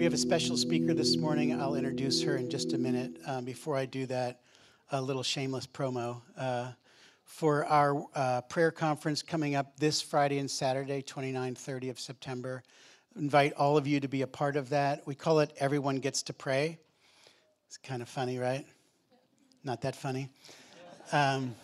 [0.00, 1.60] We have a special speaker this morning.
[1.60, 3.18] I'll introduce her in just a minute.
[3.26, 4.40] Um, before I do that,
[4.90, 6.22] a little shameless promo.
[6.38, 6.72] Uh,
[7.26, 12.62] for our uh, prayer conference coming up this Friday and Saturday, 29, 30 of September.
[13.14, 15.06] Invite all of you to be a part of that.
[15.06, 16.78] We call it Everyone Gets to Pray.
[17.66, 18.64] It's kind of funny, right?
[19.64, 20.30] Not that funny.
[21.12, 21.54] Um,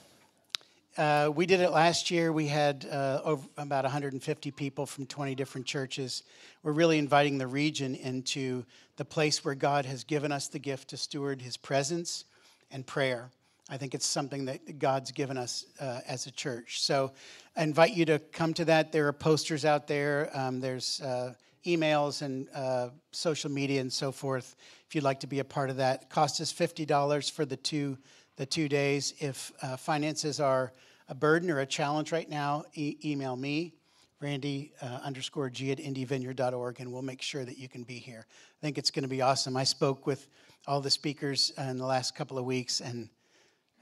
[0.97, 2.33] uh, we did it last year.
[2.33, 6.23] We had uh, over, about 150 people from 20 different churches.
[6.63, 8.65] We're really inviting the region into
[8.97, 12.25] the place where God has given us the gift to steward His presence
[12.71, 13.31] and prayer.
[13.69, 16.83] I think it's something that God's given us uh, as a church.
[16.83, 17.13] So
[17.57, 18.93] I invite you to come to that.
[18.93, 21.35] There are posters out there, um, there's uh,
[21.67, 24.55] emails and uh, social media and so forth
[24.87, 26.03] if you'd like to be a part of that.
[26.03, 27.99] It costs us $50 for the two,
[28.37, 29.15] the two days.
[29.19, 30.73] If uh, finances are
[31.09, 33.75] a burden or a challenge right now, e- email me.
[34.21, 38.27] Randy uh, underscore G at indyvineyard.org, and we'll make sure that you can be here.
[38.29, 39.59] I think it's going to be awesome.
[39.59, 40.29] I spoke with
[40.67, 43.11] all the speakers in the last couple of weeks, and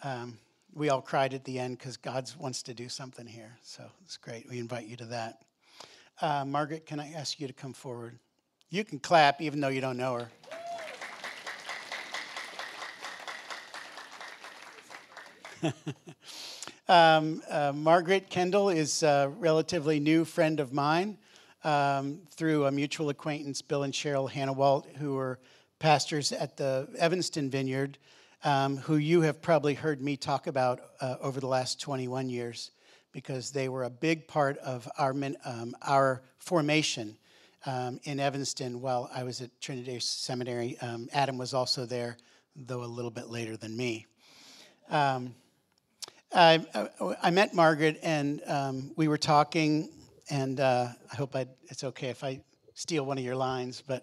[0.03, 0.37] um,
[0.73, 3.57] we all cried at the end because God wants to do something here.
[3.63, 4.49] So it's great.
[4.51, 5.43] We invite you to that.
[6.21, 8.19] Uh, Margaret, can I ask you to come forward?
[8.71, 10.29] You can clap even though you don't know
[15.63, 15.73] her.
[16.89, 21.19] um, uh, Margaret Kendall is a relatively new friend of mine
[21.63, 25.39] um, through a mutual acquaintance, Bill and Cheryl Hannawalt, who were
[25.79, 27.99] pastors at the Evanston Vineyard
[28.45, 32.71] um, who you have probably heard me talk about uh, over the last 21 years
[33.11, 37.17] because they were a big part of our, um, our formation
[37.65, 40.77] um, in Evanston while I was at Trinity Seminary.
[40.81, 42.19] Um, Adam was also there,
[42.55, 44.07] though a little bit later than me.
[44.91, 45.35] Um,
[46.35, 46.65] I,
[47.23, 49.89] I, met Margaret and um, we were talking,
[50.29, 52.41] and uh, I hope I'd, it's okay if I
[52.75, 54.03] steal one of your lines, but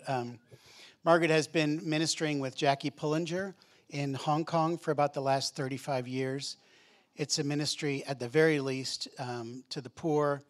[1.03, 3.53] Margaret has been ministering with Jackie Pullinger
[3.89, 6.55] in Hong Kong for about the last 35 years.
[7.17, 10.41] It's a ministry, at the very least, um, to the poor,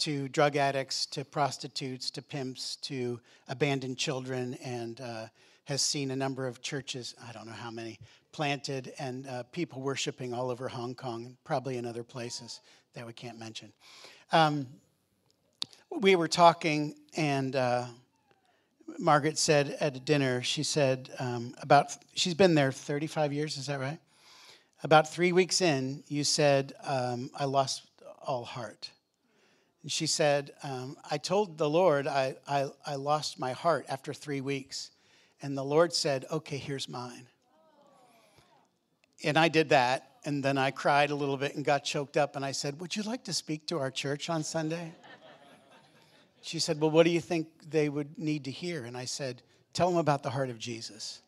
[0.00, 3.18] to drug addicts, to prostitutes, to pimps, to
[3.48, 5.26] abandoned children, and uh,
[5.64, 7.98] has seen a number of churches, I don't know how many,
[8.34, 12.60] planted and uh, people worshiping all over Hong Kong, probably in other places
[12.94, 13.72] that we can't mention.
[14.32, 14.66] Um,
[16.00, 17.84] we were talking, and uh,
[18.98, 23.68] Margaret said at a dinner, she said, um, about, she's been there 35 years, is
[23.68, 24.00] that right?
[24.82, 27.82] About three weeks in, you said, um, I lost
[28.26, 28.90] all heart.
[29.84, 34.12] And she said, um, I told the Lord I, I, I lost my heart after
[34.12, 34.90] three weeks.
[35.40, 37.28] And the Lord said, Okay, here's mine.
[39.24, 40.10] And I did that.
[40.24, 42.36] And then I cried a little bit and got choked up.
[42.36, 44.92] And I said, Would you like to speak to our church on Sunday?
[46.40, 48.84] She said, Well, what do you think they would need to hear?
[48.84, 49.42] And I said,
[49.72, 51.22] Tell them about the heart of Jesus,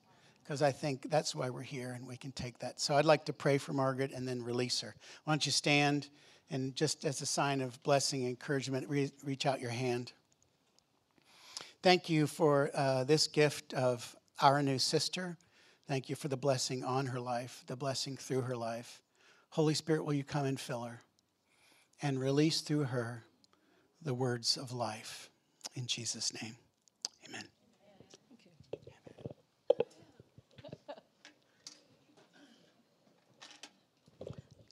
[0.45, 2.81] because I think that's why we're here and we can take that.
[2.81, 4.95] So I'd like to pray for Margaret and then release her.
[5.25, 6.09] Why don't you stand
[6.51, 10.13] and just as a sign of blessing and encouragement, re- reach out your hand.
[11.83, 15.37] Thank you for uh, this gift of our new sister.
[15.89, 19.03] Thank you for the blessing on her life, the blessing through her life.
[19.51, 21.03] Holy Spirit, will you come and fill her
[22.03, 23.25] and release through her
[24.03, 25.31] the words of life.
[25.75, 26.57] In Jesus' name,
[27.29, 27.45] amen.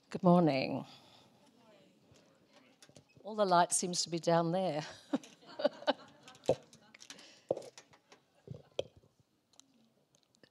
[0.09, 0.85] Good morning.
[3.23, 4.83] All the light seems to be down there.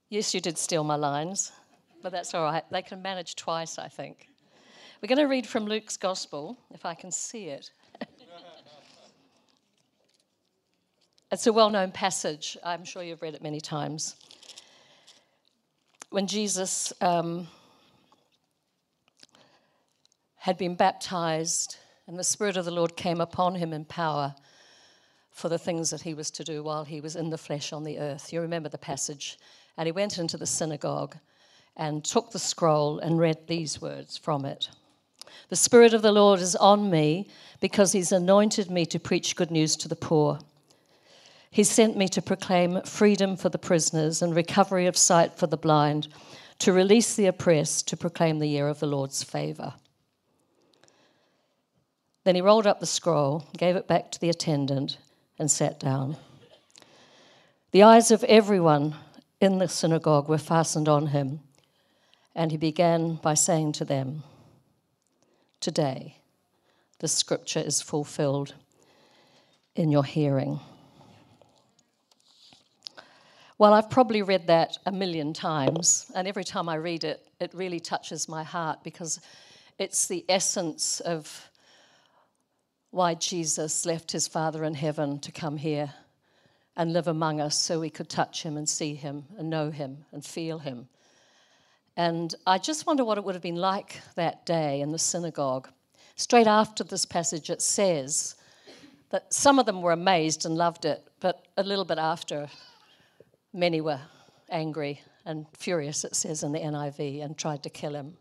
[0.09, 1.51] yes, you did steal my lines,
[2.01, 2.63] but that's all right.
[2.71, 4.29] They can manage twice, I think.
[5.01, 7.71] We're going to read from Luke's Gospel, if I can see it.
[11.31, 12.55] It's a well known passage.
[12.63, 14.15] I'm sure you've read it many times.
[16.09, 17.47] When Jesus um,
[20.37, 21.77] had been baptized
[22.07, 24.35] and the Spirit of the Lord came upon him in power
[25.31, 27.83] for the things that he was to do while he was in the flesh on
[27.83, 28.31] the earth.
[28.31, 29.37] You remember the passage.
[29.77, 31.17] And he went into the synagogue
[31.75, 34.69] and took the scroll and read these words from it.
[35.49, 37.27] The Spirit of the Lord is on me
[37.59, 40.39] because he's anointed me to preach good news to the poor.
[41.51, 45.57] He sent me to proclaim freedom for the prisoners and recovery of sight for the
[45.57, 46.07] blind,
[46.59, 49.73] to release the oppressed, to proclaim the year of the Lord's favor.
[52.23, 54.97] Then he rolled up the scroll, gave it back to the attendant,
[55.37, 56.17] and sat down.
[57.71, 58.95] The eyes of everyone
[59.41, 61.41] in the synagogue were fastened on him,
[62.33, 64.23] and he began by saying to them,
[65.59, 66.17] Today,
[66.99, 68.53] the scripture is fulfilled
[69.75, 70.59] in your hearing.
[73.57, 77.53] Well, I've probably read that a million times, and every time I read it, it
[77.53, 79.19] really touches my heart because
[79.79, 81.49] it's the essence of
[82.91, 85.93] why Jesus left his Father in heaven to come here
[86.77, 90.05] and live among us so we could touch him and see him and know him
[90.11, 90.87] and feel him.
[91.97, 95.69] And I just wonder what it would have been like that day in the synagogue.
[96.17, 98.35] Straight after this passage, it says
[99.11, 102.49] that some of them were amazed and loved it, but a little bit after,
[103.53, 104.01] many were
[104.49, 108.17] angry and furious, it says in the NIV, and tried to kill him.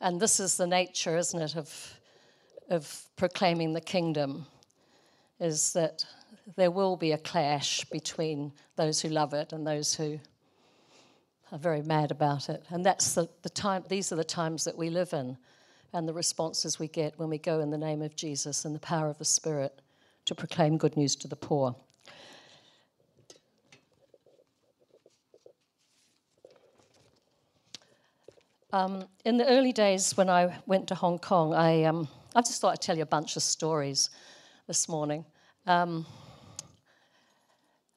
[0.00, 1.94] And this is the nature, isn't it, of,
[2.68, 4.46] of proclaiming the kingdom,
[5.38, 6.04] is that
[6.56, 10.18] there will be a clash between those who love it and those who
[11.50, 12.64] are very mad about it.
[12.70, 15.36] And that's the, the time, these are the times that we live in
[15.92, 18.80] and the responses we get when we go in the name of Jesus and the
[18.80, 19.80] power of the Spirit
[20.24, 21.76] to proclaim good news to the poor.
[28.72, 32.58] Um, in the early days when I went to Hong Kong, I, um, I just
[32.62, 34.08] thought I'd tell you a bunch of stories
[34.66, 35.26] this morning.
[35.66, 36.06] Um,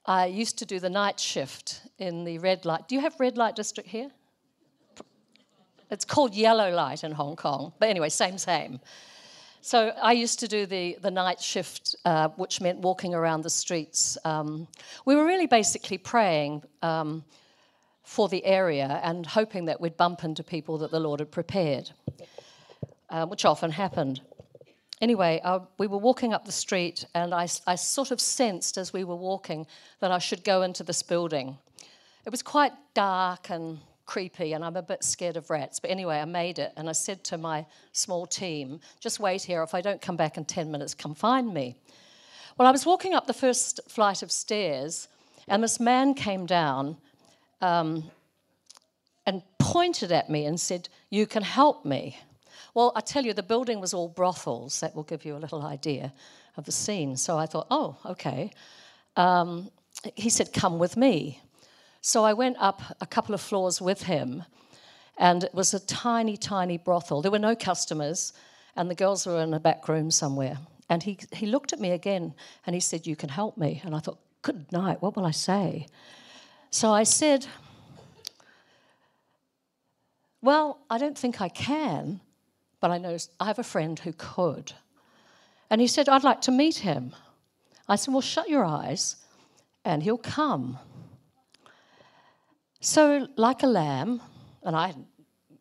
[0.08, 2.88] I used to do the night shift in the red light.
[2.88, 4.12] Do you have red light district here?
[5.90, 7.74] It's called yellow light in Hong Kong.
[7.80, 8.80] But anyway, same, same.
[9.62, 13.50] So I used to do the, the night shift, uh, which meant walking around the
[13.50, 14.16] streets.
[14.24, 14.68] Um,
[15.06, 17.24] we were really basically praying um,
[18.04, 21.90] for the area and hoping that we'd bump into people that the Lord had prepared,
[23.10, 24.22] uh, which often happened
[25.02, 28.94] anyway, uh, we were walking up the street, and I, I sort of sensed as
[28.94, 29.68] we were walking
[30.00, 31.58] that I should go into this building.
[32.26, 35.80] It was quite dark and creepy, and I'm a bit scared of rats.
[35.80, 39.64] But anyway, I made it, and I said to my small team, just wait here.
[39.64, 41.76] If I don't come back in 10 minutes, come find me.
[42.58, 45.08] Well, I was walking up the first flight of stairs,
[45.48, 46.98] and this man came down
[47.62, 48.10] um,
[49.26, 52.18] and pointed at me and said, You can help me.
[52.76, 54.82] Well, I tell you, the building was all brothels.
[54.82, 56.14] That will give you a little idea
[56.58, 57.16] of the scene.
[57.16, 58.52] So I thought, oh, okay.
[59.16, 59.72] Um,
[60.16, 61.40] he said, come with me.
[62.02, 64.44] So I went up a couple of floors with him,
[65.18, 67.22] and it was a tiny, tiny brothel.
[67.22, 68.34] There were no customers,
[68.76, 70.58] and the girls were in a back room somewhere.
[70.90, 72.34] And he, he looked at me again
[72.66, 73.82] and he said, You can help me.
[73.86, 75.88] And I thought, Good night, what will I say?
[76.70, 77.48] So I said,
[80.42, 82.20] Well, I don't think I can
[82.86, 84.74] but I know I have a friend who could.
[85.72, 87.16] And he said, I'd like to meet him.
[87.88, 89.16] I said, Well, shut your eyes
[89.84, 90.78] and he'll come.
[92.82, 94.22] So, like a lamb,
[94.62, 95.04] and I had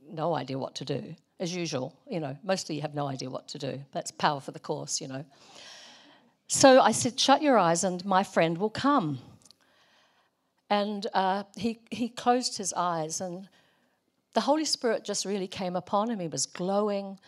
[0.06, 3.48] no idea what to do, as usual, you know, mostly you have no idea what
[3.48, 3.80] to do.
[3.92, 5.24] That's power for the course, you know.
[6.46, 9.20] So I said, Shut your eyes and my friend will come.
[10.68, 13.48] And uh, he, he closed his eyes and
[14.34, 16.18] the Holy Spirit just really came upon him.
[16.18, 17.18] He was glowing,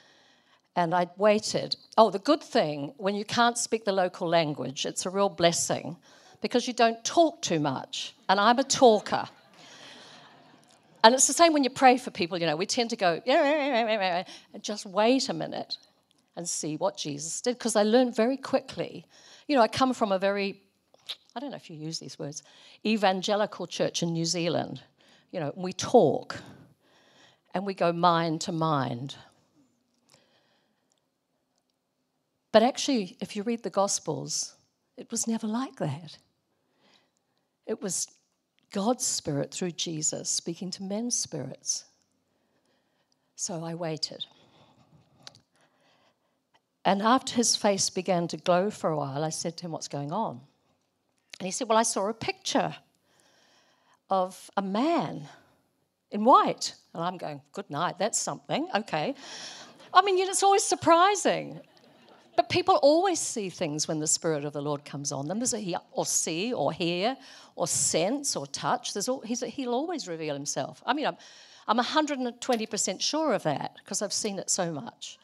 [0.74, 1.76] and I waited.
[1.96, 5.96] Oh, the good thing when you can't speak the local language, it's a real blessing
[6.42, 8.14] because you don't talk too much.
[8.28, 9.28] And I'm a talker.
[11.02, 13.22] And it's the same when you pray for people, you know, we tend to go,
[13.24, 14.26] and
[14.60, 15.78] just wait a minute
[16.36, 17.56] and see what Jesus did.
[17.56, 19.06] Because I learned very quickly.
[19.46, 20.60] You know, I come from a very,
[21.36, 22.42] I don't know if you use these words,
[22.84, 24.82] evangelical church in New Zealand.
[25.30, 26.42] You know, we talk
[27.56, 29.16] and we go mind to mind.
[32.52, 34.54] But actually, if you read the Gospels,
[34.98, 36.18] it was never like that.
[37.66, 38.08] It was
[38.72, 41.86] God's Spirit through Jesus speaking to men's spirits.
[43.36, 44.26] So I waited.
[46.84, 49.88] And after his face began to glow for a while, I said to him, What's
[49.88, 50.42] going on?
[51.40, 52.76] And he said, Well, I saw a picture
[54.10, 55.30] of a man
[56.10, 56.74] in white.
[56.96, 59.14] And I'm going, good night, that's something, okay.
[59.92, 61.60] I mean, it's always surprising.
[62.36, 65.38] But people always see things when the Spirit of the Lord comes on them.
[65.38, 67.16] There's a, he, or see, or hear,
[67.54, 68.94] or sense, or touch.
[68.94, 70.82] There's all, he'll always reveal himself.
[70.86, 71.16] I mean, I'm,
[71.68, 75.18] I'm 120% sure of that because I've seen it so much.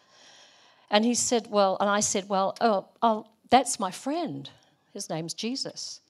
[0.91, 4.49] And he said, Well, and I said, Well, oh, oh, that's my friend.
[4.93, 6.01] His name's Jesus.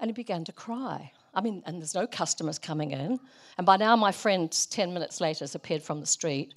[0.00, 1.12] And he began to cry.
[1.34, 3.18] I mean, and there's no customers coming in.
[3.58, 6.54] And by now, my friend, 10 minutes later, has appeared from the street.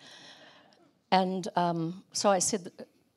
[1.12, 2.72] And um, so I said,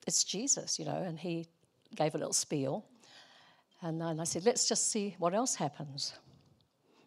[0.07, 1.47] It's Jesus, you know, and he
[1.95, 2.85] gave a little spiel.
[3.83, 6.15] And then I said, Let's just see what else happens.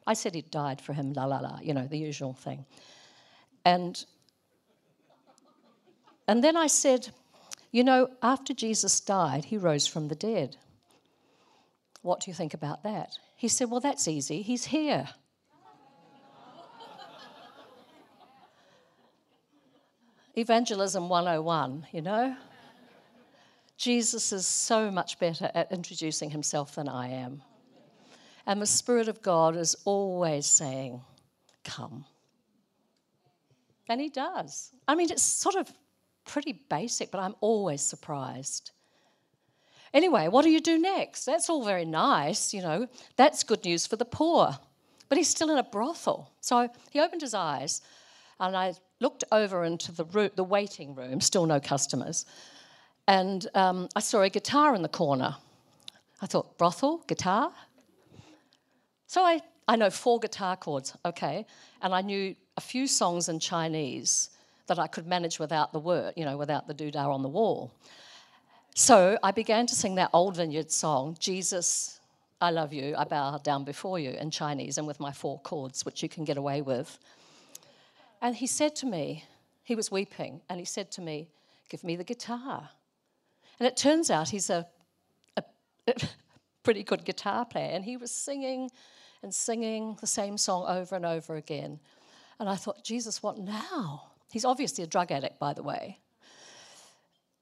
[0.06, 2.66] I said he'd died for him, la la la, you know, the usual thing.
[3.64, 4.04] And,
[6.28, 7.10] and then I said,
[7.72, 10.58] You know, after Jesus died, he rose from the dead.
[12.02, 13.18] What do you think about that?
[13.44, 14.42] He said, Well, that's easy.
[14.42, 15.10] He's here.
[20.34, 22.38] Evangelism 101, you know?
[23.76, 27.42] Jesus is so much better at introducing himself than I am.
[28.46, 31.02] And the Spirit of God is always saying,
[31.66, 32.06] Come.
[33.90, 34.72] And he does.
[34.88, 35.70] I mean, it's sort of
[36.24, 38.72] pretty basic, but I'm always surprised.
[39.94, 41.26] Anyway, what do you do next?
[41.26, 42.88] That's all very nice, you know.
[43.16, 44.58] That's good news for the poor.
[45.08, 46.32] But he's still in a brothel.
[46.42, 47.82] So he opened his eyes,
[48.40, 52.26] and I looked over into the, the waiting room, still no customers,
[53.08, 55.36] and um, I saw a guitar in the corner.
[56.22, 57.52] I thought, brothel, guitar?
[59.08, 61.46] So I, I know four guitar chords, okay,
[61.82, 64.30] and I knew a few songs in Chinese
[64.68, 67.74] that I could manage without the word, you know, without the doodah on the wall.
[68.76, 72.00] So I began to sing that old vineyard song, Jesus,
[72.42, 75.86] I love you, I bow down before you, in Chinese and with my four chords,
[75.86, 76.98] which you can get away with.
[78.20, 79.26] And he said to me,
[79.64, 81.30] he was weeping, and he said to me,
[81.70, 82.70] Give me the guitar.
[83.60, 84.68] And it turns out he's a,
[85.38, 85.44] a,
[85.88, 85.94] a
[86.64, 88.72] pretty good guitar player, and he was singing
[89.22, 91.80] and singing the same song over and over again.
[92.40, 94.10] And I thought, Jesus, what now?
[94.32, 96.00] He's obviously a drug addict, by the way.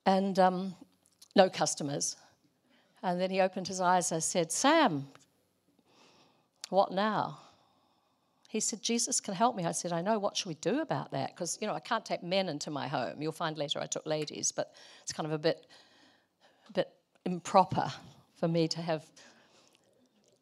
[0.05, 0.75] And um,
[1.35, 2.15] no customers.
[3.03, 4.11] And then he opened his eyes.
[4.11, 5.07] I said, Sam,
[6.69, 7.39] what now?
[8.47, 9.65] He said, Jesus can help me.
[9.65, 10.19] I said, I know.
[10.19, 11.33] What should we do about that?
[11.33, 13.21] Because, you know, I can't take men into my home.
[13.21, 15.65] You'll find later I took ladies, but it's kind of a bit,
[16.69, 16.89] a bit
[17.25, 17.91] improper
[18.35, 19.05] for me to have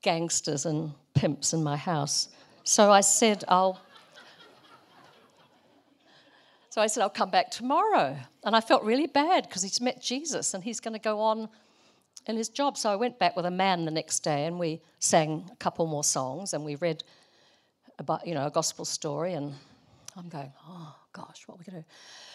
[0.02, 2.30] gangsters and pimps in my house.
[2.64, 3.80] So I said, I'll.
[6.80, 8.16] So I said, I'll come back tomorrow.
[8.46, 11.50] And I felt really bad because he's met Jesus and he's going to go on
[12.26, 12.78] in his job.
[12.78, 15.88] So I went back with a man the next day and we sang a couple
[15.88, 17.04] more songs and we read
[17.98, 19.34] about, you know, a gospel story.
[19.34, 19.54] And
[20.16, 21.94] I'm going, oh gosh, what are we going to do?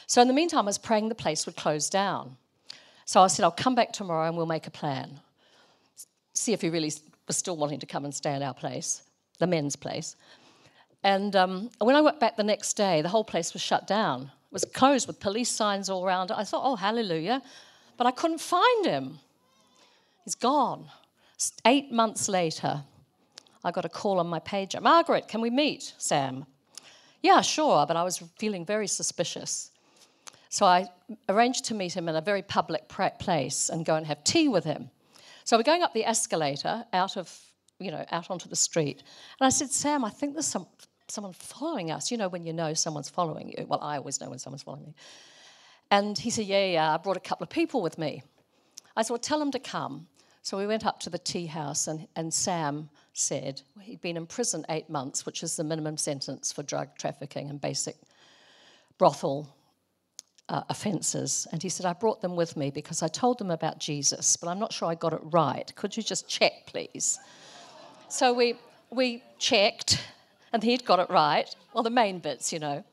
[0.09, 2.37] So in the meantime, I was praying the place would close down.
[3.07, 5.21] So I said, I'll come back tomorrow and we'll make a plan.
[6.35, 6.93] See if he really
[7.27, 9.05] was still wanting to come and stay at our place,
[9.39, 10.17] the men's place.
[11.05, 14.23] And um, when I went back the next day, the whole place was shut down.
[14.23, 16.33] It was closed with police signs all around.
[16.33, 17.43] I thought, oh, hallelujah.
[17.97, 19.21] But I couldn't find him.
[20.25, 20.87] He's gone.
[21.67, 22.83] Eight months later,
[23.63, 26.47] I got a call on my pager Margaret, can we meet, Sam?
[27.23, 29.71] Yeah, sure, but I was feeling very suspicious.
[30.49, 30.89] So I
[31.29, 34.65] arranged to meet him in a very public place and go and have tea with
[34.65, 34.91] him.
[35.45, 37.35] So we're going up the escalator out of,
[37.79, 39.03] you know, out onto the street.
[39.41, 40.67] And I said, Sam, I think there's some,
[41.09, 42.11] someone following us.
[42.11, 43.67] You know, when you know someone's following you.
[43.67, 44.95] Well, I always know when someone's following me.
[45.91, 48.23] And he said, Yeah, yeah, I brought a couple of people with me.
[48.97, 50.07] I said, Well, tell them to come.
[50.43, 54.27] So we went up to the tea house, and, and Sam said he'd been in
[54.27, 57.97] prison eight months, which is the minimum sentence for drug trafficking and basic
[58.99, 59.55] brothel
[60.49, 61.47] uh, offences.
[61.51, 64.49] And he said, I brought them with me because I told them about Jesus, but
[64.49, 65.75] I'm not sure I got it right.
[65.77, 67.19] Could you just check, please?
[68.09, 68.57] So we,
[68.91, 70.03] we checked,
[70.55, 71.53] and he'd got it right.
[71.75, 72.85] Well, the main bits, you know.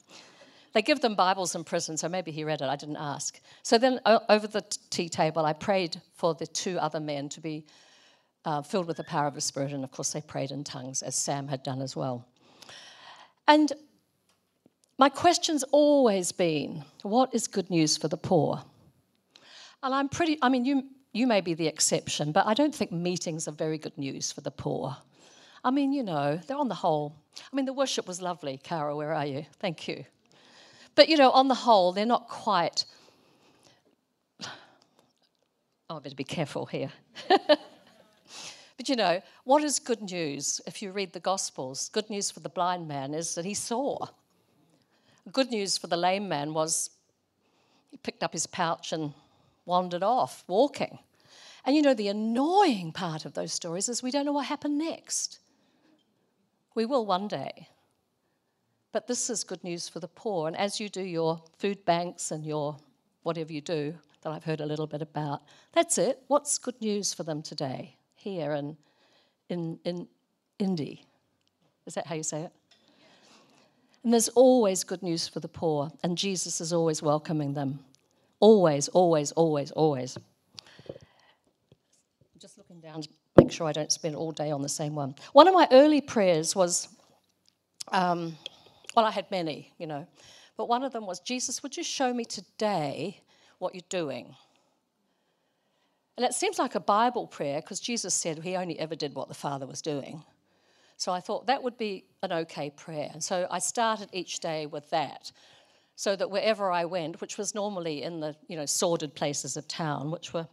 [0.74, 2.66] They give them Bibles in prison, so maybe he read it.
[2.66, 3.40] I didn't ask.
[3.62, 7.66] So then, over the tea table, I prayed for the two other men to be
[8.46, 11.04] uh, filled with the power of the Spirit, and of course, they prayed in tongues,
[11.04, 12.26] as Sam had done as well.
[13.48, 13.72] And
[14.98, 18.64] my question's always been what is good news for the poor?
[19.84, 22.92] And I'm pretty, I mean, you, you may be the exception, but I don't think
[22.92, 24.98] meetings are very good news for the poor.
[25.64, 27.16] I mean, you know, they're on the whole.
[27.38, 28.60] I mean, the worship was lovely.
[28.64, 29.46] Cara, where are you?
[29.60, 30.06] Thank you.
[30.96, 32.86] But, you know, on the whole, they're not quite.
[35.90, 36.92] Oh, I better be careful here.
[37.28, 41.90] but, you know, what is good news if you read the Gospels?
[41.90, 44.08] Good news for the blind man is that he saw.
[45.32, 46.90] Good news for the lame man was
[47.92, 49.14] he picked up his pouch and
[49.66, 50.98] wandered off, walking.
[51.66, 54.78] And you know, the annoying part of those stories is we don't know what happened
[54.78, 55.40] next.
[56.76, 57.68] We will one day.
[58.92, 60.48] But this is good news for the poor.
[60.48, 62.78] And as you do your food banks and your
[63.24, 65.42] whatever you do that I've heard a little bit about,
[65.74, 66.22] that's it.
[66.28, 68.78] What's good news for them today, here in,
[69.50, 70.08] in, in
[70.60, 71.06] Indy?
[71.86, 72.52] Is that how you say it?
[74.04, 77.80] And there's always good news for the poor, and Jesus is always welcoming them.
[78.40, 80.18] Always, always, always, always.
[82.40, 83.04] Just looking down
[83.52, 85.14] make sure I don't spend all day on the same one.
[85.34, 86.88] One of my early prayers was,
[87.92, 88.38] um,
[88.96, 90.08] well, I had many, you know,
[90.56, 93.20] but one of them was, Jesus, would you show me today
[93.60, 94.38] what you're doing?
[96.16, 99.28] And it seems like a Bible prayer because Jesus said he only ever did what
[99.28, 100.24] the Father was doing.
[100.96, 103.10] So I thought that would be an okay prayer.
[103.12, 105.34] And so I started each day with that
[105.98, 109.68] so that wherever I went, which was normally in the you know sordid places of
[109.68, 110.48] town, which were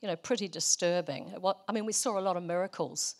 [0.00, 1.24] you know pretty disturbing.
[1.40, 3.16] What, I mean, we saw a lot of miracles,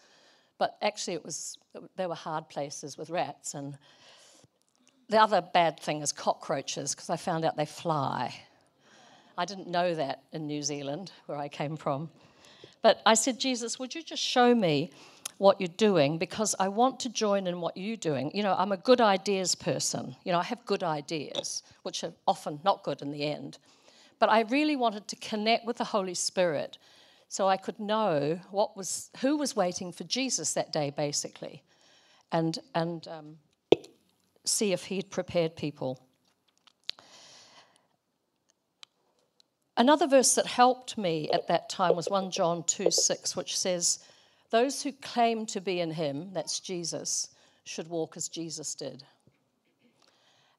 [0.58, 1.58] but actually it was
[1.96, 3.78] there were hard places with rats and
[5.08, 8.34] the other bad thing is cockroaches because I found out they fly.
[9.38, 12.10] I didn't know that in New Zealand, where I came from.
[12.82, 14.90] But I said, Jesus, would you just show me
[15.38, 18.30] what you're doing because I want to join in what you're doing.
[18.34, 20.14] You know, I'm a good ideas person.
[20.24, 23.58] You know, I have good ideas, which are often not good in the end.
[24.18, 26.78] But I really wanted to connect with the Holy Spirit
[27.28, 31.62] so I could know what was who was waiting for Jesus that day, basically,
[32.32, 33.36] and and um,
[34.44, 36.00] see if he'd prepared people.
[39.76, 44.00] Another verse that helped me at that time was 1 John 2 6, which says,
[44.50, 47.28] those who claim to be in him, that's Jesus,
[47.64, 49.04] should walk as Jesus did.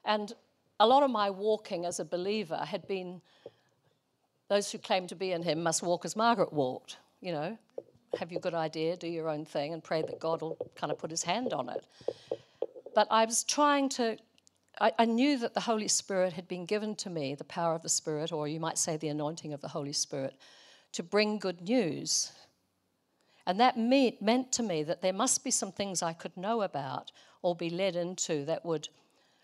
[0.06, 0.34] And
[0.80, 3.22] a lot of my walking as a believer had been
[4.50, 7.58] those who claim to be in him must walk as Margaret walked, you know,
[8.20, 10.98] have your good idea, do your own thing, and pray that God will kind of
[10.98, 11.86] put his hand on it.
[12.96, 14.18] But I was trying to,
[14.82, 17.84] I, I knew that the Holy Spirit had been given to me, the power of
[17.84, 20.36] the Spirit, or you might say the anointing of the Holy Spirit,
[20.94, 22.32] to bring good news
[23.50, 27.12] and that meant to me that there must be some things I could know about
[27.42, 28.90] or be led into that would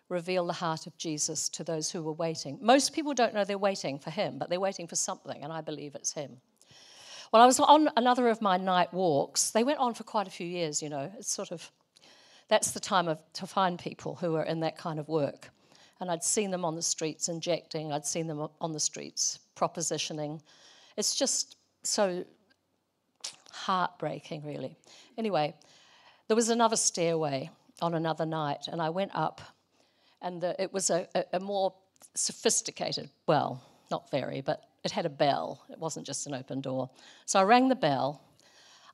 [0.09, 2.59] reveal the heart of Jesus to those who were waiting.
[2.61, 5.61] Most people don't know they're waiting for him, but they're waiting for something, and I
[5.61, 6.37] believe it's him.
[7.31, 9.51] Well, I was on another of my night walks.
[9.51, 11.11] They went on for quite a few years, you know.
[11.17, 11.71] It's sort of,
[12.47, 15.49] that's the time of, to find people who are in that kind of work.
[15.99, 20.41] And I'd seen them on the streets injecting, I'd seen them on the streets propositioning.
[20.97, 22.25] It's just so
[23.51, 24.77] heartbreaking, really.
[25.17, 25.55] Anyway,
[26.27, 27.49] there was another stairway
[27.81, 29.41] on another night, and I went up,
[30.21, 31.73] and the, it was a, a, a more
[32.13, 35.61] sophisticated, well, not very, but it had a bell.
[35.69, 36.89] It wasn't just an open door.
[37.25, 38.21] So I rang the bell.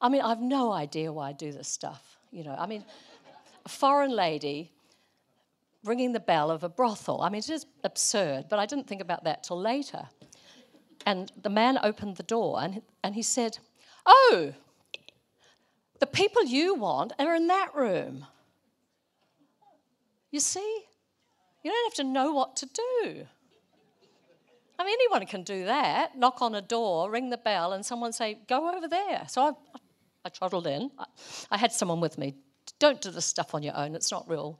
[0.01, 2.17] I mean, I've no idea why I do this stuff.
[2.31, 2.83] You know, I mean,
[3.65, 4.71] a foreign lady
[5.83, 7.21] ringing the bell of a brothel.
[7.21, 10.07] I mean, it is absurd, but I didn't think about that till later.
[11.05, 13.57] And the man opened the door and, and he said,
[14.05, 14.53] Oh,
[15.99, 18.25] the people you want are in that room.
[20.31, 20.85] You see?
[21.63, 23.27] You don't have to know what to do.
[24.79, 26.17] I mean, anyone can do that.
[26.17, 29.51] Knock on a door, ring the bell, and someone say, "Go over there." So I,
[30.25, 30.89] I trottled in.
[30.97, 31.05] I,
[31.51, 32.35] I had someone with me.
[32.79, 33.93] Don't do this stuff on your own.
[33.95, 34.59] It's not real.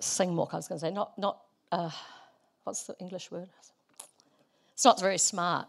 [0.00, 0.48] Sing more.
[0.52, 1.42] I was going to say, not not.
[1.70, 1.90] Uh,
[2.64, 3.48] what's the English word?
[4.72, 5.68] It's not very smart.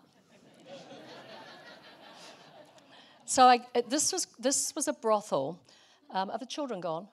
[3.34, 5.60] So I, this, was, this was a brothel.
[6.12, 7.08] Um, are the children gone?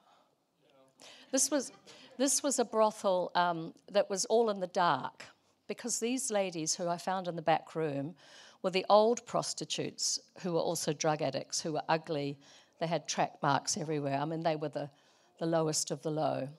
[0.62, 1.07] No.
[1.33, 1.73] This was,
[2.20, 5.24] this was a brothel um, that was all in the dark
[5.68, 8.14] because these ladies who I found in the back room
[8.62, 12.38] were the old prostitutes who were also drug addicts, who were ugly.
[12.78, 14.18] They had track marks everywhere.
[14.20, 14.90] I mean, they were the,
[15.38, 16.50] the lowest of the low.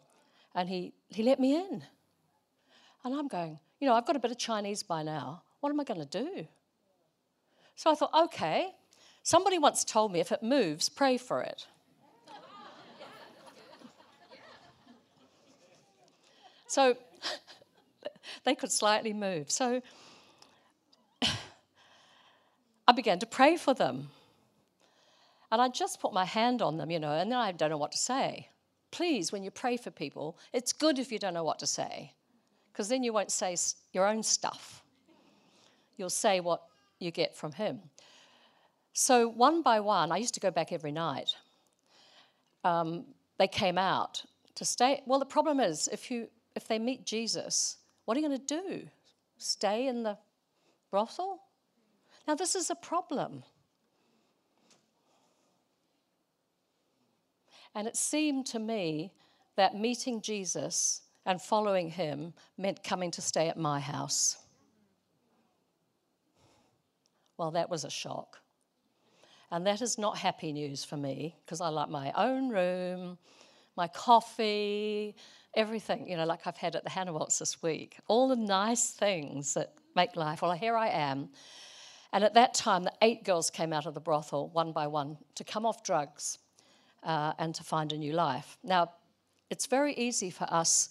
[0.56, 1.84] And he, he let me in.
[3.04, 5.44] And I'm going, you know, I've got a bit of Chinese by now.
[5.60, 6.48] What am I going to do?
[7.76, 8.74] So I thought, okay,
[9.24, 11.68] Somebody once told me if it moves, pray for it.
[16.72, 16.96] So
[18.46, 19.52] they could slightly move.
[19.52, 19.82] So
[22.88, 24.08] I began to pray for them.
[25.52, 27.78] And I just put my hand on them, you know, and then I don't know
[27.78, 28.48] what to say.
[28.90, 32.14] Please, when you pray for people, it's good if you don't know what to say,
[32.72, 33.58] because then you won't say
[33.92, 34.82] your own stuff.
[35.98, 36.62] You'll say what
[37.00, 37.82] you get from Him.
[38.94, 41.36] So one by one, I used to go back every night.
[42.64, 43.04] Um,
[43.38, 44.24] they came out
[44.56, 45.02] to stay.
[45.06, 48.62] Well, the problem is, if you if they meet Jesus, what are you going to
[48.62, 48.88] do?
[49.38, 50.18] Stay in the
[50.90, 51.42] brothel?
[52.28, 53.44] Now, this is a problem.
[57.74, 59.14] And it seemed to me
[59.56, 64.38] that meeting Jesus and following him meant coming to stay at my house.
[67.38, 68.40] Well, that was a shock.
[69.52, 73.18] And that is not happy news for me because I like my own room,
[73.76, 75.16] my coffee,
[75.54, 77.98] everything, you know, like I've had at the Hannawalts this week.
[78.08, 80.42] All the nice things that make life.
[80.42, 81.30] Well, here I am.
[82.14, 85.18] And at that time, the eight girls came out of the brothel one by one
[85.36, 86.40] to come off drugs
[87.04, 88.58] uh, and to find a new life.
[88.64, 88.92] Now,
[89.50, 90.90] it's very easy for us.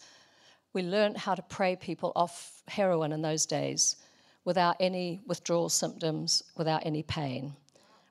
[0.72, 3.96] We learned how to pray people off heroin in those days
[4.44, 7.54] without any withdrawal symptoms, without any pain,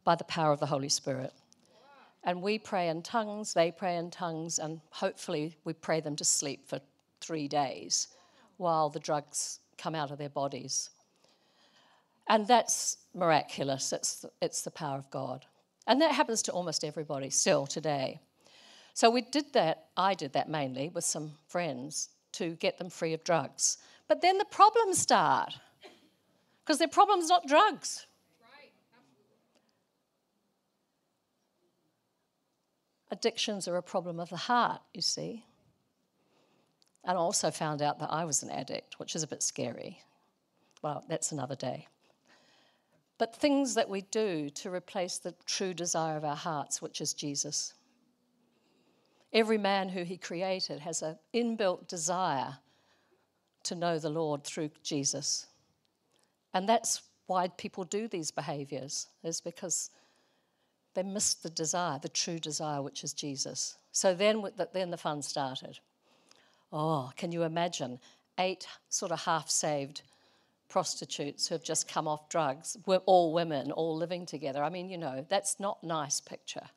[0.03, 1.33] by the power of the Holy Spirit.
[2.23, 6.25] And we pray in tongues, they pray in tongues, and hopefully we pray them to
[6.25, 6.79] sleep for
[7.21, 8.07] three days
[8.57, 10.89] while the drugs come out of their bodies.
[12.27, 13.91] And that's miraculous.
[13.93, 15.45] It's it's the power of God.
[15.87, 18.19] And that happens to almost everybody still today.
[18.93, 23.13] So we did that, I did that mainly with some friends to get them free
[23.13, 23.77] of drugs.
[24.07, 25.53] But then the problems start
[26.63, 28.05] because their problem's not drugs.
[33.11, 35.45] Addictions are a problem of the heart, you see.
[37.03, 39.99] And I also found out that I was an addict, which is a bit scary.
[40.81, 41.87] Well, that's another day.
[43.17, 47.13] But things that we do to replace the true desire of our hearts, which is
[47.13, 47.73] Jesus.
[49.33, 52.57] Every man who he created has an inbuilt desire
[53.63, 55.47] to know the Lord through Jesus.
[56.53, 59.91] And that's why people do these behaviors, is because
[60.95, 63.77] they missed the desire, the true desire, which is Jesus.
[63.91, 65.79] So then, then the fun started.
[66.71, 67.99] Oh, can you imagine?
[68.37, 70.01] Eight sort of half saved
[70.69, 74.63] prostitutes who have just come off drugs, we're all women, all living together.
[74.63, 76.67] I mean, you know, that's not nice picture.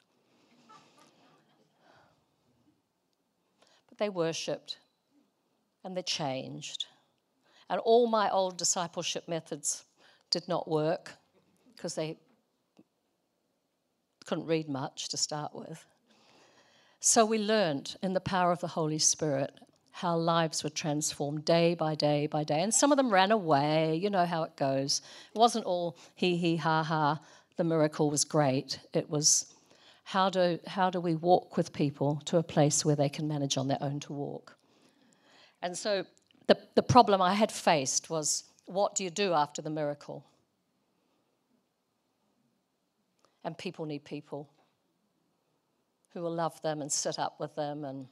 [3.88, 4.78] But they worshipped
[5.84, 6.86] and they changed.
[7.68, 9.84] And all my old discipleship methods
[10.30, 11.12] did not work
[11.76, 12.16] because they
[14.22, 15.84] couldn't read much to start with.
[17.00, 19.52] So we learned in the power of the Holy Spirit
[19.90, 22.62] how lives were transformed day by day by day.
[22.62, 25.02] And some of them ran away, you know how it goes.
[25.34, 27.20] It wasn't all hee hee ha ha,
[27.56, 28.78] the miracle was great.
[28.94, 29.52] It was
[30.04, 33.56] how do, how do we walk with people to a place where they can manage
[33.56, 34.56] on their own to walk?
[35.62, 36.04] And so
[36.46, 40.24] the, the problem I had faced was what do you do after the miracle?
[43.44, 44.48] And people need people
[46.12, 48.06] who will love them and sit up with them and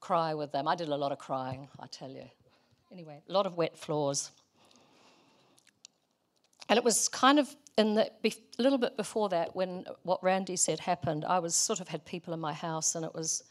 [0.00, 0.66] cry with them.
[0.66, 2.24] I did a lot of crying, I tell you.
[2.90, 4.30] Anyway, a lot of wet floors.
[6.68, 10.56] And it was kind of in the, a little bit before that when what Randy
[10.56, 13.44] said happened, I was sort of had people in my house and it was,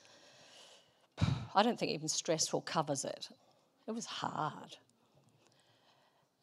[1.55, 3.29] I don't think even stressful covers it.
[3.87, 4.77] It was hard.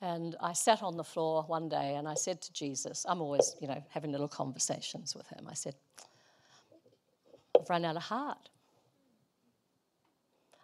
[0.00, 3.56] And I sat on the floor one day and I said to Jesus, I'm always,
[3.60, 5.46] you know, having little conversations with him.
[5.48, 5.74] I said,
[7.58, 8.48] I've run out of heart.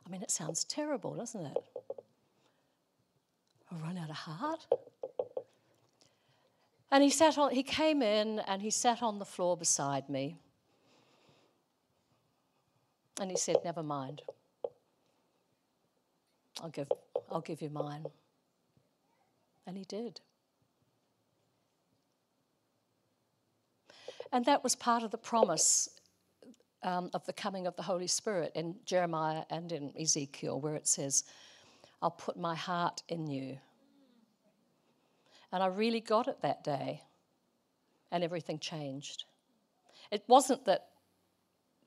[0.06, 1.56] I mean, it sounds terrible, doesn't it?
[3.72, 4.66] I've run out of heart.
[6.92, 10.36] And he sat on, he came in and he sat on the floor beside me.
[13.20, 14.22] And he said, Never mind.
[16.62, 16.88] I'll give,
[17.32, 18.06] I'll give you mine.
[19.66, 20.20] And he did.
[24.32, 25.88] And that was part of the promise
[26.82, 30.86] um, of the coming of the Holy Spirit in Jeremiah and in Ezekiel, where it
[30.86, 31.24] says,
[32.02, 33.58] I'll put my heart in you.
[35.52, 37.02] And I really got it that day,
[38.10, 39.24] and everything changed.
[40.10, 40.88] It wasn't that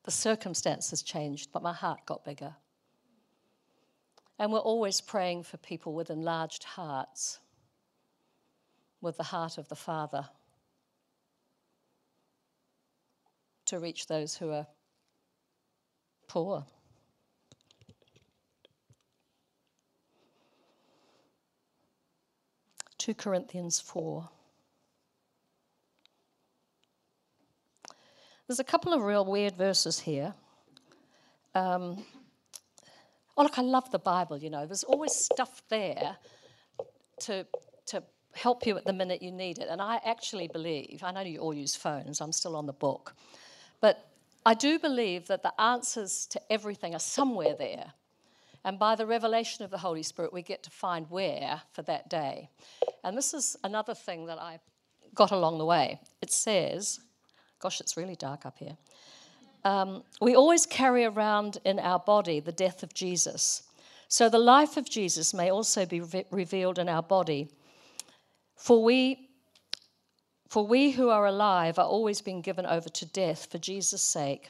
[0.05, 2.55] the circumstances changed, but my heart got bigger.
[4.39, 7.39] And we're always praying for people with enlarged hearts,
[9.01, 10.27] with the heart of the Father,
[13.65, 14.67] to reach those who are
[16.27, 16.65] poor.
[22.97, 24.29] Two Corinthians four.
[28.47, 30.33] There's a couple of real weird verses here.
[31.53, 32.05] Um,
[33.35, 34.65] oh, look, I love the Bible, you know.
[34.65, 36.15] There's always stuff there
[37.21, 37.47] to, to
[38.37, 39.67] help you at the minute you need it.
[39.69, 43.15] And I actually believe, I know you all use phones, I'm still on the book,
[43.81, 44.07] but
[44.45, 47.93] I do believe that the answers to everything are somewhere there.
[48.63, 52.09] And by the revelation of the Holy Spirit, we get to find where for that
[52.09, 52.49] day.
[53.03, 54.59] And this is another thing that I
[55.15, 55.99] got along the way.
[56.21, 56.99] It says,
[57.59, 58.77] gosh, it's really dark up here.
[59.63, 63.63] Um, we always carry around in our body the death of Jesus.
[64.07, 67.49] So the life of Jesus may also be re- revealed in our body.
[68.57, 69.27] For we
[70.49, 74.49] for we who are alive are always being given over to death for Jesus' sake,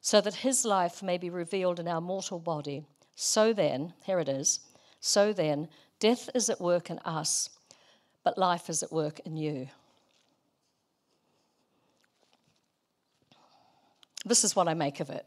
[0.00, 2.86] so that his life may be revealed in our mortal body.
[3.14, 4.60] So then, here it is,
[5.00, 5.68] so then,
[6.00, 7.50] death is at work in us,
[8.24, 9.68] but life is at work in you.
[14.24, 15.26] This is what I make of it.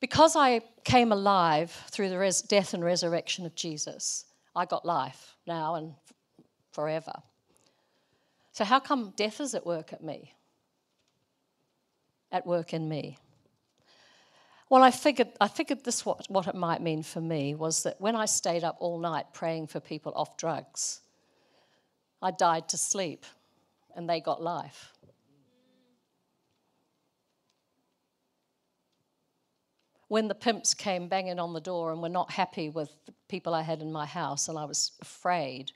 [0.00, 4.24] Because I came alive through the res- death and resurrection of Jesus,
[4.56, 5.94] I got life now and
[6.72, 7.12] forever.
[8.52, 10.34] So, how come death is at work at me?
[12.30, 13.18] At work in me?
[14.68, 18.00] Well, I figured, I figured this what, what it might mean for me was that
[18.00, 21.00] when I stayed up all night praying for people off drugs,
[22.22, 23.26] I died to sleep
[23.94, 24.94] and they got life.
[30.08, 33.54] When the pimps came banging on the door and were not happy with the people
[33.54, 35.72] I had in my house, and I was afraid,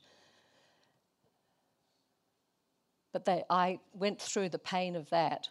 [3.17, 5.49] but they, I went through the pain of that,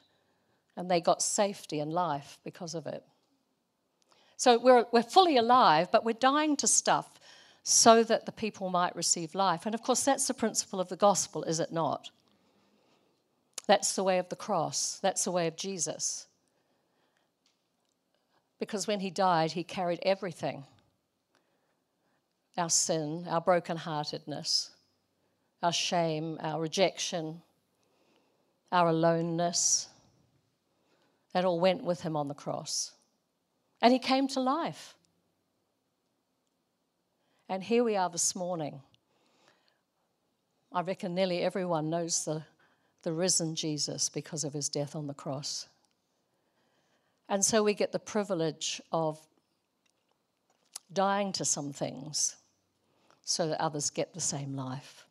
[0.77, 3.03] and they got safety and life because of it.
[4.37, 7.19] So we're, we're fully alive, but we're dying to stuff
[7.63, 9.65] so that the people might receive life.
[9.65, 12.11] And of course, that's the principle of the gospel, is it not?
[13.65, 16.27] That's the way of the cross, that's the way of Jesus.
[18.59, 20.65] Because when he died, he carried everything
[22.59, 24.69] our sin, our brokenheartedness,
[25.63, 27.41] our shame, our rejection,
[28.75, 29.87] our aloneness.
[31.33, 32.91] That all went with him on the cross.
[33.81, 34.95] And he came to life.
[37.47, 38.81] And here we are this morning.
[40.73, 42.43] I reckon nearly everyone knows the,
[43.03, 45.67] the risen Jesus because of his death on the cross.
[47.29, 49.19] And so we get the privilege of
[50.91, 52.35] dying to some things
[53.23, 55.05] so that others get the same life.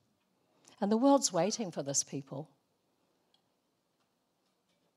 [0.81, 2.49] And the world's waiting for this, people.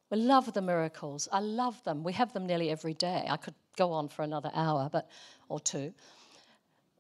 [0.09, 1.27] We love the miracles.
[1.31, 2.03] I love them.
[2.03, 3.25] We have them nearly every day.
[3.29, 5.09] I could go on for another hour but,
[5.49, 5.93] or two.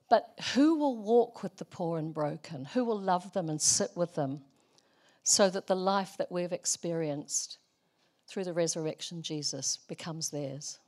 [0.09, 2.65] But who will walk with the poor and broken?
[2.65, 4.41] Who will love them and sit with them
[5.23, 7.57] so that the life that we've experienced
[8.27, 10.79] through the resurrection Jesus becomes theirs?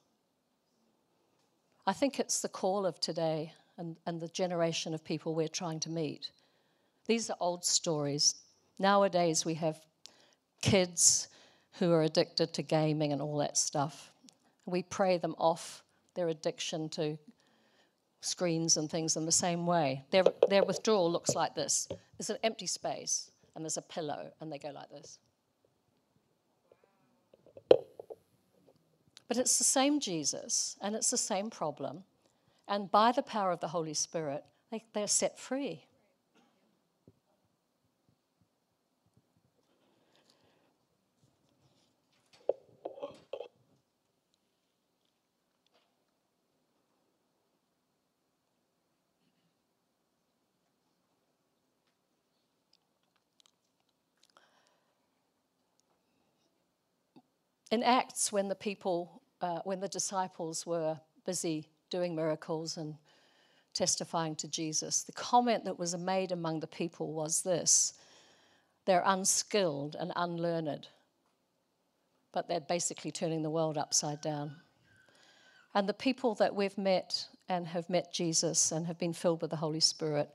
[1.87, 5.79] I think it's the call of today and, and the generation of people we're trying
[5.81, 6.31] to meet.
[7.07, 8.35] These are old stories.
[8.77, 9.79] Nowadays, we have
[10.61, 11.29] kids
[11.79, 14.11] who are addicted to gaming and all that stuff.
[14.65, 17.17] We pray them off their addiction to
[18.21, 20.03] screens and things in the same way.
[20.11, 21.87] Their, their withdrawal looks like this
[22.17, 25.19] there's an empty space, and there's a pillow, and they go like this.
[29.29, 32.03] But it's the same Jesus, and it's the same problem.
[32.67, 35.85] And by the power of the Holy Spirit, they, they're set free.
[57.71, 62.95] In Acts, when the people, uh, when the disciples were busy doing miracles and
[63.73, 67.93] testifying to Jesus, the comment that was made among the people was this
[68.85, 70.87] they're unskilled and unlearned,
[72.31, 74.55] but they're basically turning the world upside down.
[75.75, 79.51] And the people that we've met and have met Jesus and have been filled with
[79.51, 80.31] the Holy Spirit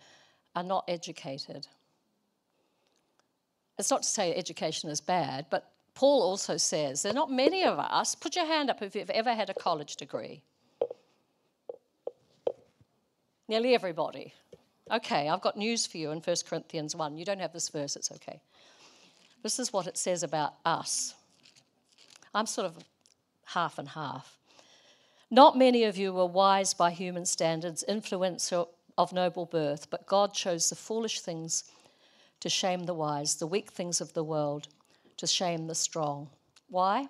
[0.55, 1.67] are not educated.
[3.77, 7.65] It's not to say education is bad, but Paul also says there are not many
[7.65, 8.15] of us.
[8.15, 10.43] Put your hand up if you've ever had a college degree.
[13.49, 14.35] Nearly everybody.
[14.91, 17.17] Okay, I've got news for you in 1 Corinthians 1.
[17.17, 18.41] You don't have this verse, it's okay.
[19.43, 21.15] This is what it says about us.
[22.35, 22.77] I'm sort of
[23.47, 24.39] half and half.
[25.31, 28.67] Not many of you were wise by human standards, influencer
[28.99, 31.65] of noble birth, but God chose the foolish things
[32.41, 34.69] to shame the wise, the weak things of the world
[35.17, 36.29] to shame the strong.
[36.69, 37.07] Why?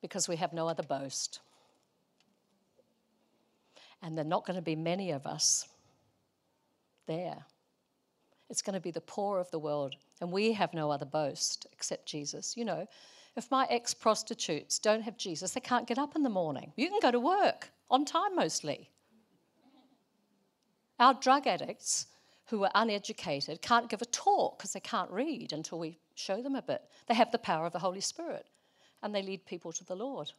[0.00, 1.40] Because we have no other boast.
[4.02, 5.68] And there are not going to be many of us
[7.06, 7.44] there.
[8.50, 11.66] It's going to be the poor of the world, and we have no other boast
[11.72, 12.54] except Jesus.
[12.56, 12.86] You know,
[13.36, 16.72] if my ex prostitutes don't have Jesus, they can't get up in the morning.
[16.76, 18.90] You can go to work on time mostly.
[20.98, 22.06] Our drug addicts
[22.46, 26.54] who are uneducated can't give a talk because they can't read until we show them
[26.54, 26.82] a bit.
[27.06, 28.46] They have the power of the Holy Spirit
[29.02, 30.32] and they lead people to the Lord.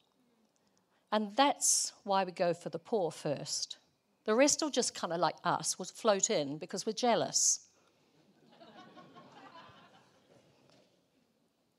[1.11, 3.77] And that's why we go for the poor first.
[4.25, 7.67] The rest will just kind of like us, will float in because we're jealous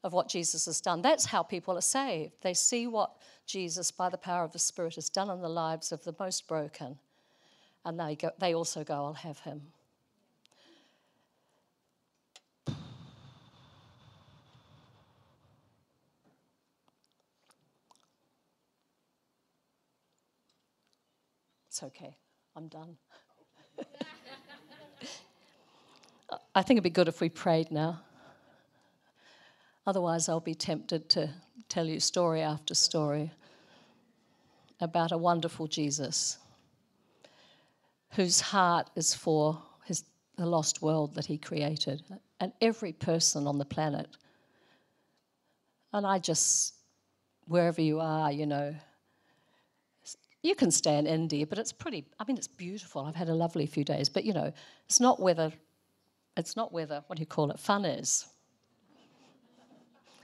[0.04, 1.00] of what Jesus has done.
[1.00, 2.34] That's how people are saved.
[2.42, 5.90] They see what Jesus, by the power of the Spirit, has done in the lives
[5.92, 6.98] of the most broken,
[7.87, 9.62] and they, go, they also go, I'll have him.
[21.85, 22.16] okay,
[22.57, 22.97] I'm done.
[26.55, 28.01] I think it'd be good if we prayed now.
[29.87, 31.29] Otherwise, I'll be tempted to
[31.68, 33.31] tell you story after story
[34.81, 36.38] about a wonderful Jesus
[38.12, 40.05] whose heart is for his,
[40.37, 42.03] the lost world that he created
[42.40, 44.16] and every person on the planet.
[45.92, 46.75] And I just,
[47.47, 48.75] wherever you are, you know,
[50.44, 53.00] you can stay in India, but it's pretty, I mean, it's beautiful.
[53.00, 54.52] I've had a lovely few days, but you know,
[54.85, 55.50] it's not whether,
[56.37, 58.26] it's not whether, what do you call it, fun is.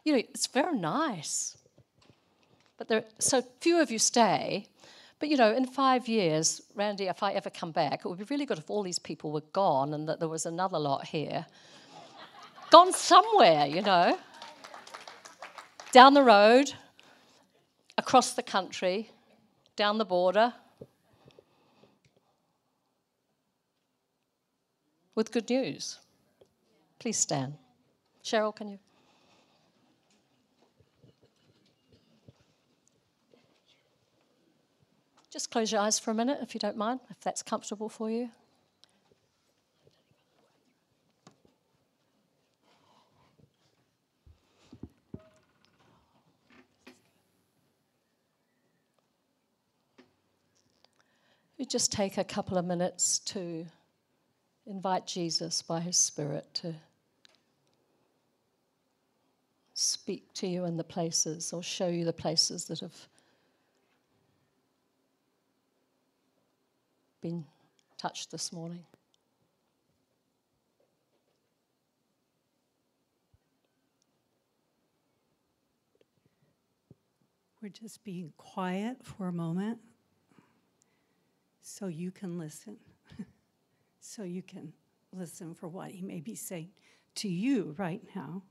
[0.04, 1.56] You know, it's very nice.
[2.76, 4.66] But there, so few of you stay.
[5.20, 8.24] But you know, in five years, Randy, if I ever come back, it would be
[8.24, 11.46] really good if all these people were gone and that there was another lot here.
[12.70, 14.18] gone somewhere, you know.
[15.92, 16.74] Down the road,
[17.96, 19.10] across the country,
[19.80, 20.52] down the border.
[25.14, 25.98] With good news.
[26.98, 27.54] Please stand.
[28.22, 28.78] Cheryl, can you?
[35.30, 38.10] Just close your eyes for a minute, if you don't mind, if that's comfortable for
[38.10, 38.28] you.
[51.70, 53.64] Just take a couple of minutes to
[54.66, 56.74] invite Jesus by his Spirit to
[59.72, 63.08] speak to you in the places or show you the places that have
[67.22, 67.44] been
[67.96, 68.84] touched this morning.
[77.62, 79.78] We're just being quiet for a moment
[81.70, 82.76] so you can listen.
[84.00, 84.72] so you can
[85.12, 86.70] listen for what he may be saying
[87.14, 88.42] to you right now.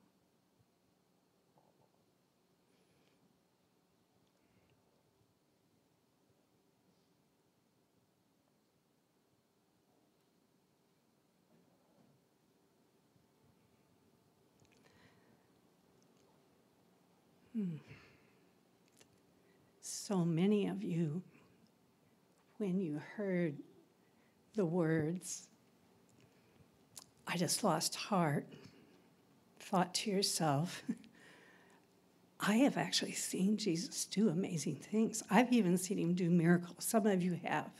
[17.53, 17.75] Hmm.
[19.81, 21.21] So many of you,
[22.59, 23.55] when you heard
[24.55, 25.47] the words,
[27.25, 28.45] I just lost heart,
[29.61, 30.83] thought to yourself,
[32.39, 35.23] I have actually seen Jesus do amazing things.
[35.29, 36.83] I've even seen him do miracles.
[36.83, 37.71] Some of you have.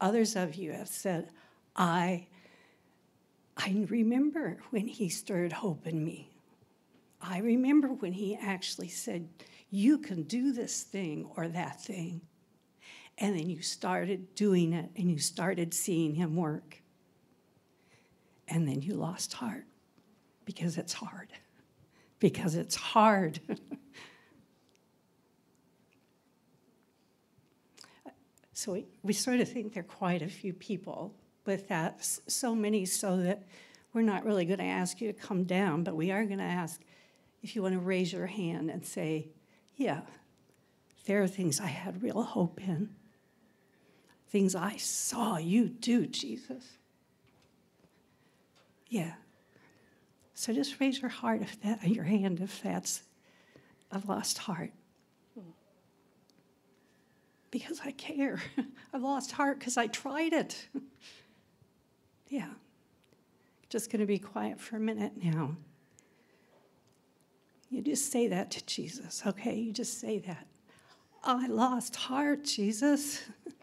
[0.00, 1.28] Others of you have said,
[1.74, 2.26] I,
[3.58, 6.30] I remember when he stirred hope in me.
[7.20, 9.28] I remember when he actually said,
[9.70, 12.22] You can do this thing or that thing.
[13.18, 16.82] And then you started doing it and you started seeing him work.
[18.48, 19.64] And then you lost heart
[20.44, 21.28] because it's hard.
[22.18, 23.40] Because it's hard.
[28.54, 32.54] so we, we sort of think there are quite a few people with that, so
[32.54, 33.42] many so that
[33.92, 36.44] we're not really going to ask you to come down, but we are going to
[36.44, 36.80] ask
[37.42, 39.28] if you want to raise your hand and say,
[39.76, 40.00] Yeah,
[41.06, 42.90] there are things I had real hope in,
[44.28, 46.64] things I saw you do, Jesus.
[48.88, 49.14] Yeah.
[50.34, 53.02] So just raise your heart if that your hand if that's
[53.90, 54.72] a lost heart.
[57.50, 58.42] Because I care.
[58.92, 60.68] I've lost heart because I tried it.
[62.28, 62.50] yeah.
[63.70, 65.56] Just going to be quiet for a minute now.
[67.70, 69.54] You just say that to Jesus, okay?
[69.54, 70.46] You just say that.
[71.24, 73.22] I lost heart, Jesus.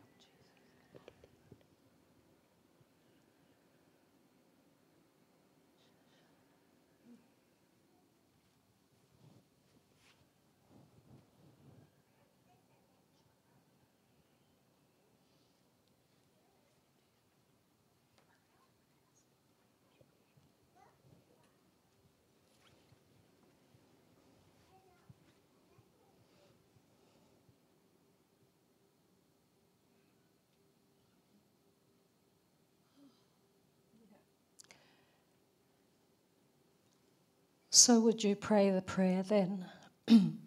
[37.85, 39.65] So, would you pray the prayer then
[40.07, 40.37] and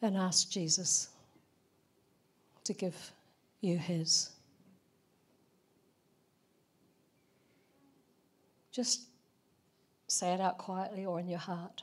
[0.00, 1.08] ask Jesus
[2.62, 3.10] to give
[3.60, 4.30] you his?
[8.70, 9.08] Just
[10.06, 11.82] say it out quietly or in your heart.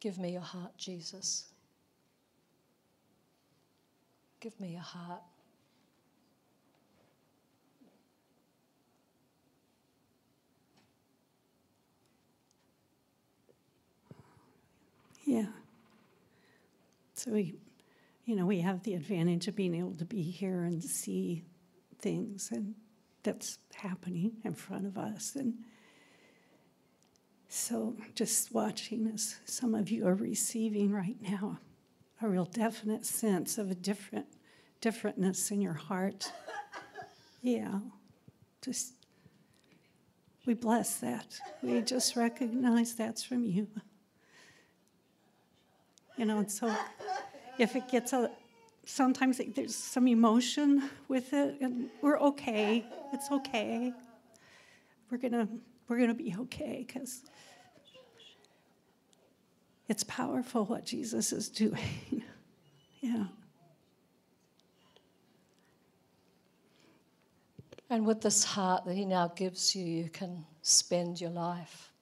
[0.00, 1.46] Give me your heart, Jesus.
[4.44, 5.22] Give me a heart.
[15.24, 15.46] Yeah.
[17.14, 17.54] So we,
[18.26, 21.42] you know, we have the advantage of being able to be here and see
[21.98, 22.74] things, and
[23.22, 25.36] that's happening in front of us.
[25.36, 25.54] And
[27.48, 31.60] so just watching as some of you are receiving right now
[32.24, 34.26] a real definite sense of a different
[34.80, 36.32] differentness in your heart.
[37.42, 37.80] Yeah.
[38.64, 38.94] Just
[40.46, 41.38] we bless that.
[41.62, 43.68] We just recognize that's from you.
[46.16, 46.74] You know, and so
[47.58, 48.30] if it gets a,
[48.86, 52.86] sometimes it, there's some emotion with it, and we're okay.
[53.12, 53.92] It's okay.
[55.10, 55.46] We're gonna
[55.88, 57.24] we're gonna be okay because
[59.88, 62.22] it's powerful what Jesus is doing.
[63.00, 63.24] yeah.
[67.90, 71.92] And with this heart that He now gives you, you can spend your life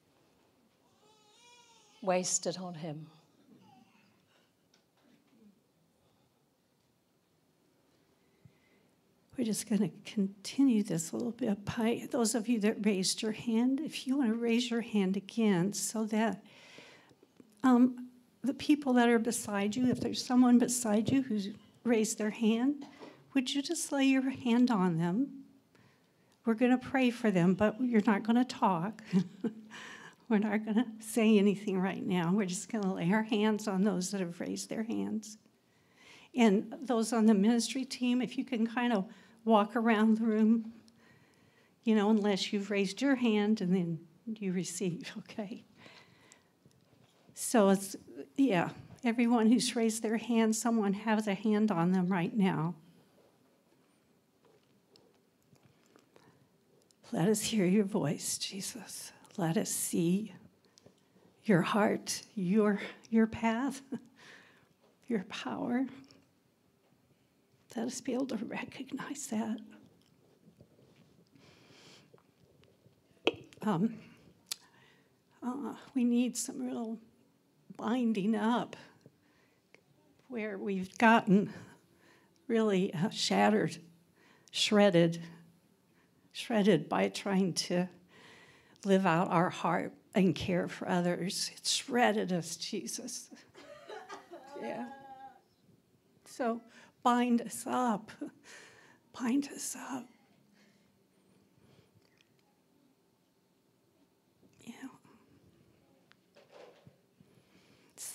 [2.01, 3.07] wasted on Him.
[9.37, 13.21] We're just going to continue this a little bit by those of you that raised
[13.21, 13.79] your hand.
[13.79, 16.43] If you want to raise your hand again, so that
[17.63, 18.09] um,
[18.43, 21.49] the people that are beside you, if there's someone beside you who's
[21.83, 22.85] raised their hand,
[23.33, 25.43] would you just lay your hand on them?
[26.45, 29.01] We're going to pray for them, but you're not going to talk.
[30.29, 32.31] We're not going to say anything right now.
[32.33, 35.37] We're just going to lay our hands on those that have raised their hands.
[36.35, 39.05] And those on the ministry team, if you can kind of
[39.45, 40.73] walk around the room,
[41.83, 45.63] you know, unless you've raised your hand and then you receive, okay?
[47.35, 47.95] So it's,
[48.37, 48.69] yeah,
[49.03, 52.75] everyone who's raised their hand, someone has a hand on them right now.
[57.11, 59.11] Let us hear your voice, Jesus.
[59.37, 60.33] Let us see
[61.43, 62.79] your heart, your,
[63.09, 63.81] your path,
[65.07, 65.85] your power.
[67.75, 69.57] Let us be able to recognize that.
[73.61, 73.95] Um,
[75.41, 76.97] uh, we need some real
[77.77, 78.75] binding up
[80.27, 81.53] where we've gotten
[82.47, 83.77] really uh, shattered,
[84.51, 85.21] shredded,
[86.31, 87.87] shredded by trying to
[88.85, 91.51] live out our heart and care for others.
[91.55, 93.29] It shredded us, Jesus.
[94.61, 94.85] yeah.
[96.25, 96.61] So
[97.03, 98.11] bind us up.
[99.19, 100.12] Bind us up.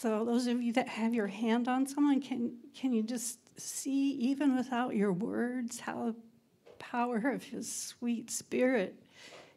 [0.01, 4.13] So those of you that have your hand on someone, can can you just see,
[4.13, 8.95] even without your words, how the power of his sweet spirit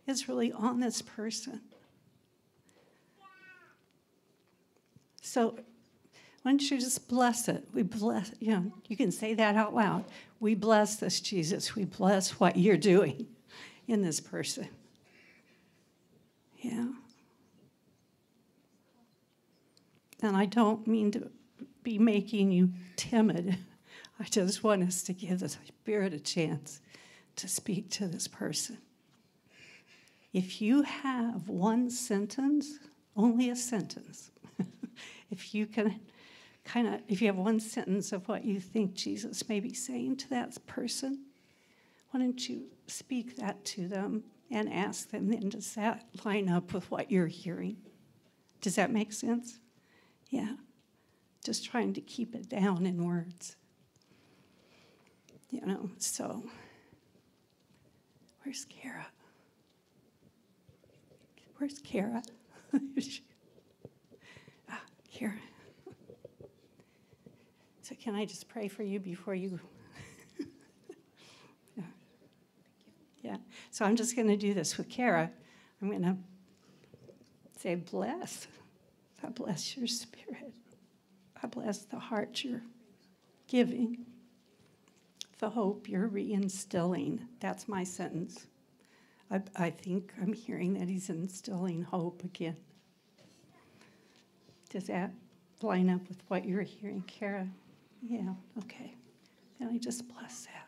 [0.08, 1.62] is really on this person?
[5.22, 5.60] So
[6.42, 7.68] why don't you just bless it?
[7.72, 10.06] We bless, you know, you can say that out loud.
[10.39, 11.76] We bless this, Jesus.
[11.76, 13.28] We bless what you're doing
[13.88, 14.70] in this person.
[16.58, 16.88] Yeah.
[20.22, 21.32] And I don't mean to
[21.84, 23.57] be making you timid.
[24.19, 26.80] I just want us to give the Spirit a chance
[27.38, 28.78] to speak to this person.
[30.34, 32.80] If you have one sentence,
[33.15, 34.32] only a sentence,
[35.32, 35.99] if you can
[36.63, 40.17] kind of, if you have one sentence of what you think Jesus may be saying
[40.17, 41.26] to that person,
[42.11, 46.74] why don't you speak that to them and ask them, then does that line up
[46.74, 47.78] with what you're hearing?
[48.59, 49.59] Does that make sense?
[50.32, 50.55] Yeah.
[51.43, 53.55] Just trying to keep it down in words.
[55.51, 56.43] You know, so
[58.43, 59.05] where's Kara?
[61.57, 62.23] Where's Kara?
[64.69, 65.34] ah, Kara.
[67.82, 69.59] So, can I just pray for you before you?
[71.75, 71.84] yeah.
[73.21, 73.38] yeah.
[73.71, 75.29] So, I'm just going to do this with Kara.
[75.82, 76.15] I'm going to
[77.59, 78.47] say, bless.
[79.24, 80.53] I bless your spirit.
[81.43, 82.61] I bless the heart you're
[83.47, 84.05] giving,
[85.39, 87.19] the hope you're reinstilling.
[87.39, 88.47] That's my sentence.
[89.30, 92.57] I, I think I'm hearing that he's instilling hope again.
[94.69, 95.11] Does that
[95.61, 97.47] line up with what you're hearing, Kara?
[98.01, 98.95] Yeah, okay.
[99.59, 100.67] And I just bless that.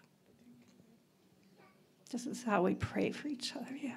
[2.12, 3.96] This is how we pray for each other, yeah.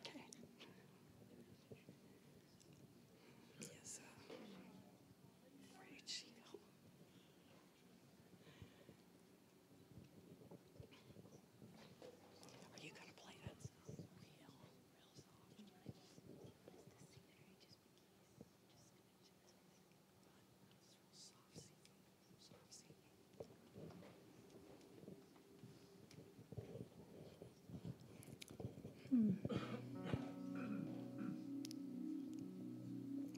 [0.00, 0.24] Okay.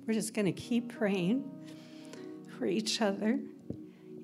[0.07, 1.51] We're just going to keep praying
[2.59, 3.39] for each other.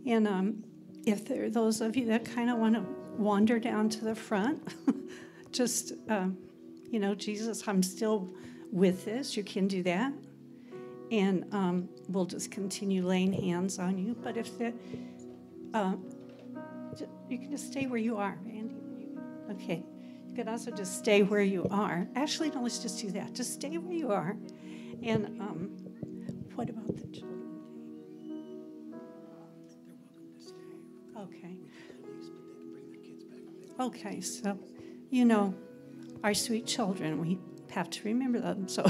[0.07, 0.65] And um,
[1.07, 2.85] if there are those of you that kind of want to
[3.17, 4.63] wander down to the front,
[5.53, 6.37] just, um,
[6.91, 8.29] you know, Jesus, I'm still
[8.71, 9.37] with this.
[9.37, 10.13] You can do that.
[11.11, 14.17] And um, we'll just continue laying hands on you.
[14.23, 14.73] But if the,
[15.75, 15.95] uh,
[17.29, 18.77] you can just stay where you are, Andy.
[19.51, 19.83] Okay.
[20.29, 22.07] You can also just stay where you are.
[22.15, 23.35] Actually, no, let's just do that.
[23.35, 24.37] Just stay where you are.
[25.03, 25.70] And um,
[26.61, 27.63] what about the children?
[31.17, 31.57] Okay.
[33.81, 34.59] Okay, so,
[35.09, 35.55] you know,
[36.23, 37.39] our sweet children, we
[37.71, 38.69] have to remember them.
[38.69, 38.85] So,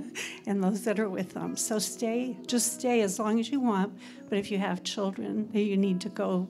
[0.46, 1.56] and those that are with them.
[1.56, 3.98] So stay, just stay as long as you want.
[4.28, 6.46] But if you have children that you need to go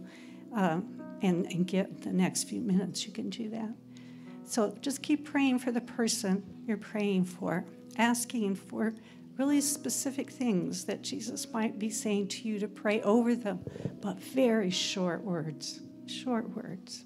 [0.57, 0.81] uh,
[1.23, 3.73] and, and get the next few minutes, you can do that.
[4.45, 7.65] So just keep praying for the person you're praying for,
[7.97, 8.93] asking for
[9.39, 13.61] really specific things that Jesus might be saying to you to pray over them,
[14.01, 17.05] but very short words, short words.